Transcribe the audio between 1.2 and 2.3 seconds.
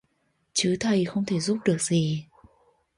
thể giúp được gì